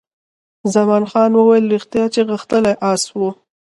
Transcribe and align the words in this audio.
خان 0.65 0.71
زمان 0.75 1.03
وویل، 1.35 1.65
ریښتیا 1.73 2.05
چې 2.13 2.21
غښتلی 2.29 2.73
اس 2.91 3.03
وو. 3.17 3.29